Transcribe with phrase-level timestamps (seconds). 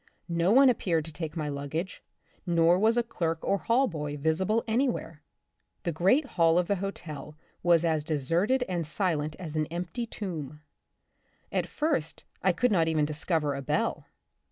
[0.27, 2.01] No one appeared to take my luggage,
[2.43, 5.21] nor was a clerk or hall boy visible anywhere.
[5.83, 10.61] The great hall of the hotel was as deserted and silent as an empty tomb;
[11.51, 14.07] at first I could not even dis cover a bell.